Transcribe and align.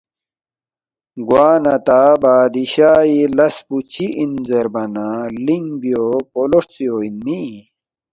“گوانہ 1.27 1.75
تا 1.87 2.01
بادشائی 2.21 3.19
لس 3.37 3.55
پو 3.67 3.77
چِہ 3.91 4.07
اِن 4.19 4.31
زیربا 4.47 4.83
نہ 4.93 5.07
لِنگ 5.45 5.69
بیو، 5.81 6.05
پولو 6.31 6.59
ہرژیو 6.65 6.95
اِنمی 7.05 7.41